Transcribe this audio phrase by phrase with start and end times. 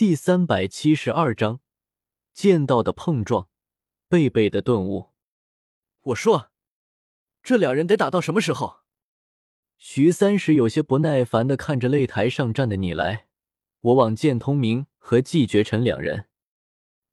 [0.00, 1.60] 第三百七十二章，
[2.32, 3.50] 剑道的碰撞，
[4.08, 5.10] 贝贝的顿悟。
[6.00, 6.50] 我说，
[7.42, 8.78] 这两人得打到什么时候？
[9.76, 13.26] 徐三石有些不耐烦的看着擂台上站的你来
[13.82, 16.28] 我往，剑通明和季绝尘两人，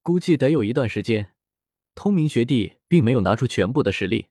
[0.01, 1.33] 估计得有一段时间。
[1.93, 4.27] 通明学弟并没有拿出全部的实力。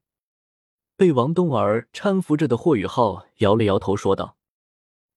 [0.96, 4.38] 被王冬儿搀扶着的霍雨浩摇了摇头，说道：“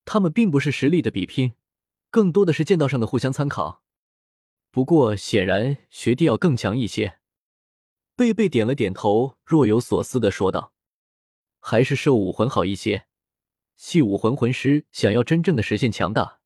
[0.03, 1.53] 他们并不是实力的比拼，
[2.09, 3.83] 更多的是剑道上的互相参考。
[4.71, 7.19] 不过，显然学弟要更强一些。”
[8.15, 10.73] 贝贝点了点头，若有所思的说道
[11.59, 13.05] ：“还是兽武魂好一些。
[13.75, 16.39] 系武魂魂师想要真正的实现强大，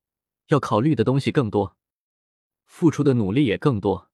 [0.48, 1.76] 要考虑的东西更多，
[2.66, 4.10] 付出的努力也更多。”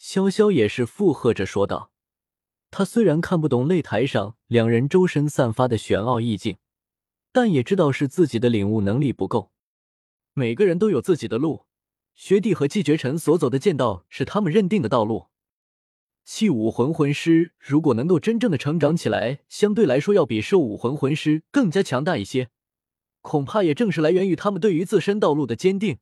[0.00, 1.92] 潇潇也是附和着说道。
[2.70, 6.56] 他虽然看不懂擂台上两人周身散发的玄奥意境，
[7.30, 9.52] 但也知道是自己的领悟能力不够。
[10.34, 11.66] 每个人都有自己的路，
[12.14, 15.26] 学弟和季绝尘所走的剑道是他们认定的道路。
[16.24, 22.48] 气武魂魂师如果能够真正的成长起来，相对来说要比兽武魂魂师更加强大一些，
[23.20, 25.98] 恐怕也正是来源于他们对于自身道路的坚定，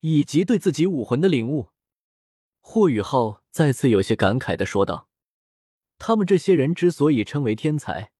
[0.00, 1.68] 以及对自己武魂的领悟。
[2.60, 5.08] 霍雨浩再次有些感慨的说道。
[5.98, 8.10] 他们这些人之所以称为天才，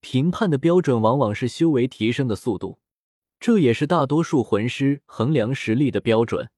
[0.00, 2.78] 评判的标准往往是修为提升的速度，
[3.38, 6.50] 这也是大多数魂师衡量实力的标准。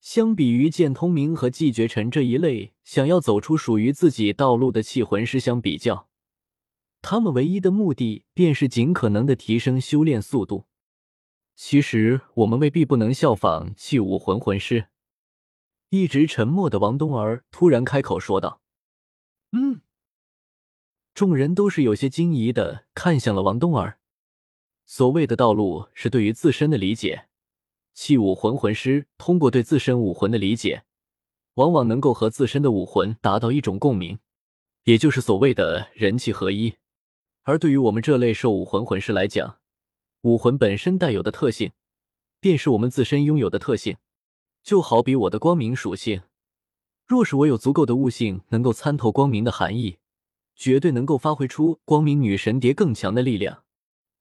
[0.00, 6.08] 相比于剑通明和季绝尘这一类想要走出属于自己道路的气魂师相比较，
[7.02, 10.66] 他们唯一的目的便是尽可能的提升修炼速度。
[11.56, 14.86] 其实我们未必不能效仿气武魂魂师。
[15.90, 18.60] 一直沉默的王冬儿突然开口说道。
[19.50, 19.80] 嗯，
[21.12, 23.97] 众人都是有些惊疑的看向了王冬儿。
[24.90, 27.26] 所谓的道路是对于自身的理解，
[27.92, 30.84] 器武魂魂师通过对自身武魂的理解，
[31.56, 34.18] 往往能够和自身的武魂达到一种共鸣，
[34.84, 36.72] 也就是所谓的人气合一。
[37.42, 39.58] 而对于我们这类兽武魂魂师来讲，
[40.22, 41.72] 武魂本身带有的特性，
[42.40, 43.98] 便是我们自身拥有的特性。
[44.62, 46.22] 就好比我的光明属性。
[47.06, 49.98] 若是我有足够的悟性，能够参透光明的含义，
[50.56, 53.64] 绝对能够发挥出光明女神蝶更强的力量。”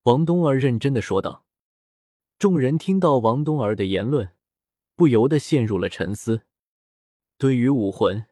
[0.08, 1.44] 王冬儿认真的说道。
[2.40, 4.30] 众人听到王冬儿的言论，
[4.96, 6.44] 不由得陷入了沉思。
[7.38, 8.26] 对于武魂，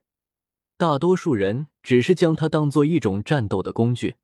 [0.78, 4.16] 大多数人只是将它当做一种战斗的工具，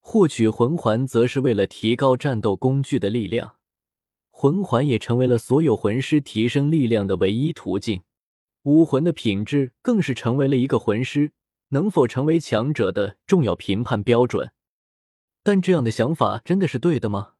[0.00, 3.56] 获取魂环则是为了提高战斗工具的力量。
[4.30, 8.02] 魂环也成为了所有魂师提升力量的唯一途径。
[8.64, 11.32] 武魂的品质更是成为了一个魂师
[11.70, 14.52] 能否成为强者的重要评判标准。
[15.42, 17.34] 但这样的想法真的是对的吗？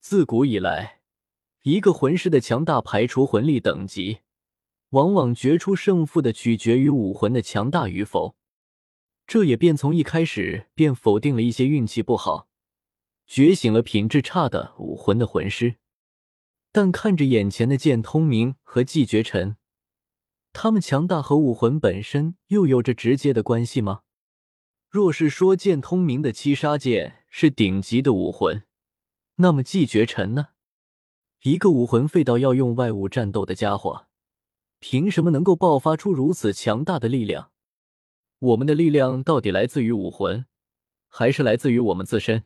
[0.00, 1.00] 自古以来，
[1.62, 4.18] 一个魂师的强大排除魂力等级，
[4.90, 8.36] 往往决出胜负的取决于武魂的强大与否。
[9.26, 12.48] 这也便从一开始便否定了一些运气不好、
[13.26, 15.76] 觉醒了品质差的武魂的魂师。
[16.70, 19.56] 但看着眼前的剑通明和季绝尘。
[20.52, 24.02] 他们强大和武魂本身又有着直接的关系吗？
[24.88, 28.62] 若是说剑通明的七杀剑是顶级的武魂，
[29.36, 30.48] 那么季绝尘呢？
[31.42, 34.06] 一个武魂废到要用外物战斗的家伙，
[34.78, 37.50] 凭什么能够爆发出如此强大的力量？
[38.38, 40.46] 我们的力量到底来自于武魂，
[41.08, 42.44] 还是来自于我们自身？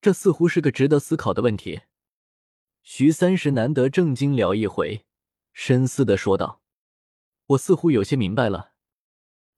[0.00, 1.82] 这似乎是个值得思考的问题。
[2.82, 5.04] 徐三石难得正经聊一回，
[5.52, 6.62] 深思的说道。
[7.48, 8.72] 我似乎有些明白了。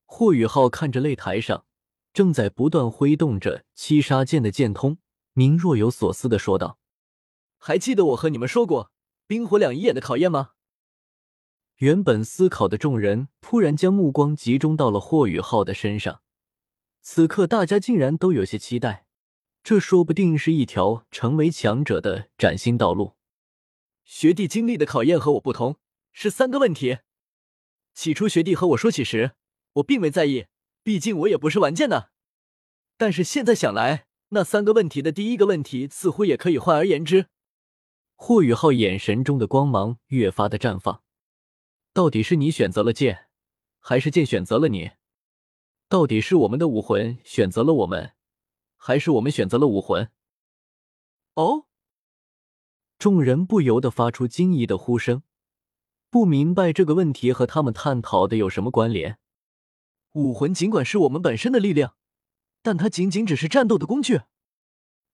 [0.04, 1.64] 霍雨浩看着擂台上
[2.12, 4.98] 正在不断挥动着七杀剑的剑通
[5.32, 6.78] 明，若有所思的说道
[7.58, 8.90] ：“还记得我和你们说过
[9.26, 10.50] 冰火两仪眼的考验吗？”
[11.78, 16.22] 原本思考的众人突然将目光集中到了霍雨浩的身上。
[17.00, 19.06] 此刻，大家竟然都有些期待，
[19.64, 23.16] 这说不定是一条成为强者的崭新道路。
[24.04, 25.78] 学弟经历的考验和我不同，
[26.12, 26.98] 是三个问题。
[27.94, 29.32] 起初学弟和我说起时，
[29.74, 30.46] 我并未在意，
[30.82, 32.10] 毕竟我也不是玩剑的。
[32.96, 37.26] 但是现在想来，那三个问题的第一个问题似乎也可以换而言之。
[38.14, 41.02] 霍雨浩眼神中的光芒越发的绽放。
[41.92, 43.26] 到底是你选择了剑，
[43.80, 44.92] 还是剑选择了你？
[45.88, 48.12] 到底是我们的武魂选择了我们，
[48.76, 50.10] 还是我们选择了武魂？
[51.34, 51.66] 哦！
[52.98, 55.22] 众人不由得发出惊异的呼声。
[56.08, 59.18] 不明白这个问题和他们探讨的有什么关联？
[60.12, 61.96] 武魂尽管是我们本身的力量，
[62.62, 64.22] 但它仅仅只是战斗的工具。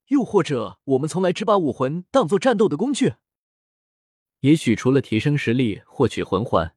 [0.09, 3.15] 又或者，我们从来只把武魂当做战斗的工具？
[4.41, 6.77] 也许除了提升实力、获取魂环，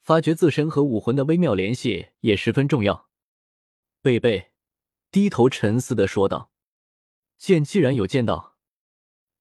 [0.00, 3.08] 发掘自身和武魂的微妙联系也十分重要。
[4.02, 4.52] 贝贝
[5.10, 6.50] 低头沉思的说道
[7.38, 8.56] ：“剑既然有剑道，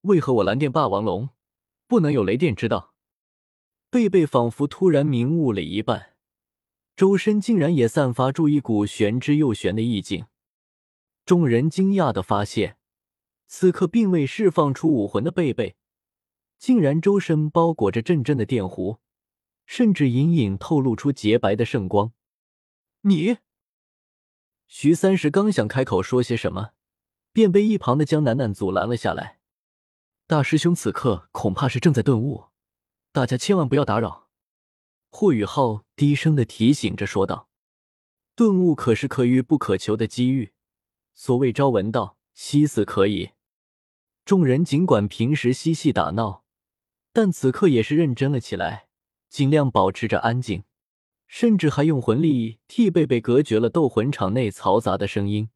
[0.01, 1.29] 为何我蓝电霸王龙
[1.87, 2.93] 不能有雷电之道？”
[3.91, 6.15] 贝贝仿佛突然明悟了一半，
[6.99, 10.25] 周身竟然也散发出一股玄之又玄的意境。
[11.25, 12.75] 众人惊讶的发现，
[13.47, 15.77] 此刻并未释放出武魂的贝贝。
[16.57, 18.97] 竟然周身包裹着阵阵的电弧，
[19.65, 22.11] 甚至隐隐透露出洁白的圣光。
[23.03, 23.37] 你，
[24.67, 26.71] 徐三石刚想开口说些什么，
[27.31, 29.39] 便被一旁的江楠楠阻拦了下来。
[30.27, 32.47] 大师兄此刻恐怕是正在顿悟，
[33.13, 34.27] 大家千万不要打扰。
[35.09, 37.49] 霍雨浩低声的提醒着说道
[38.35, 40.53] ：“顿悟可是可遇不可求的机遇，
[41.13, 43.31] 所谓朝闻道，夕死可矣。”
[44.23, 46.45] 众人尽管平时嬉戏打闹。
[47.11, 48.87] 但此刻也是认真了起来，
[49.29, 50.63] 尽量保持着安静，
[51.27, 55.49] 甚至还用魂力替贝贝隔绝了斗魂场内嘈杂的声音。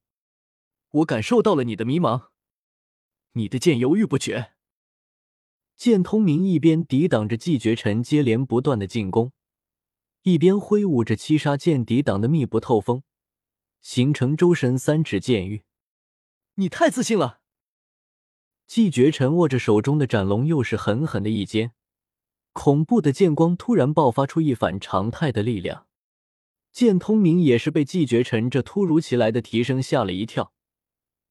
[0.90, 2.30] 我感受到了你的迷茫，
[3.34, 4.54] 你的剑犹豫不决。
[5.78, 9.32] 剑通明一边抵挡着季绝尘接连不断的进攻，
[10.24, 13.04] 一边挥舞着七杀剑抵挡的密不透风，
[13.82, 15.64] 形成周身三尺剑域。
[16.56, 17.42] 你太自信了。
[18.66, 21.74] 季绝尘握着手中的斩龙，又是狠狠的一尖，
[22.54, 25.88] 恐怖的剑光突然爆发出一反常态的力量。
[26.72, 30.54] 剑通明也是被季绝尘这突如其来的提升吓了一跳，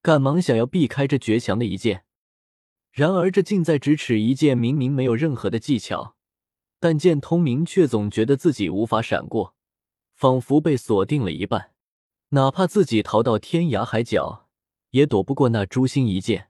[0.03, 2.05] 赶忙想要避开这绝强的一剑。
[2.91, 6.12] 然而这近在咫尺一剑，明明没有任何的技巧，
[6.83, 9.55] 但剑通明却总觉得自己无法闪过，
[10.15, 11.71] 仿佛被锁定了一半，
[12.31, 14.49] 哪怕自己逃到天涯海角，
[14.89, 16.49] 也躲不过那诛心一剑。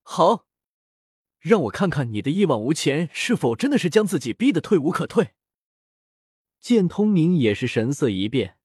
[0.00, 0.46] 好，
[1.38, 5.34] 让我看看你的一往无前是否真的是将自己逼得退无可退。
[6.58, 8.56] 剑通明也是神色一变，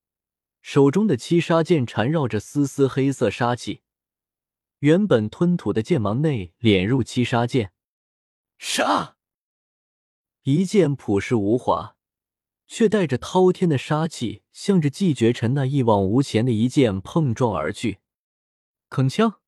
[0.61, 3.81] 手中的七杀剑缠绕着丝丝黑色杀气，
[4.79, 7.73] 原本吞吐的剑芒内敛入七杀剑，
[8.57, 9.16] 杀！
[10.49, 11.97] 一剑朴实无华，
[12.67, 17.99] 却带着滔天的杀气，向着季绝尘那一往无前的一剑碰撞而去，
[18.89, 19.39] 铿锵。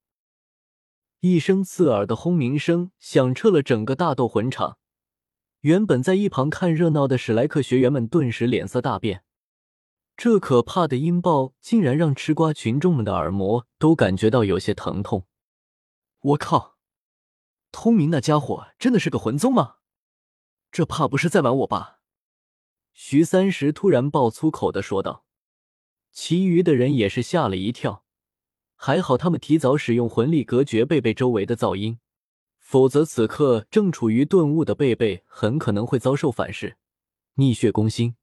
[1.21, 4.77] 一声刺耳的轰鸣声响彻了整个大斗魂场，
[5.61, 9.23] 原本在一旁看热闹的史莱克学员们顿时脸色大变。
[10.17, 15.25] 这可怕的音爆竟然让吃瓜群众们的耳膜都感觉到有些疼痛。
[16.19, 16.75] 我靠！
[17.71, 19.75] 通明那家伙真的是个魂宗吗？
[20.71, 21.99] 这怕不是在玩我吧？
[22.93, 25.25] 徐三石突然爆粗口的说道。
[26.11, 28.03] 其余的人也是吓了一跳。
[28.75, 31.99] 还好，他们提早使用魂力隔绝贝贝周围的噪音，
[32.57, 36.77] 否则此刻正处于顿悟的贝贝很可能会遭受反噬，
[37.35, 38.15] 逆血攻心。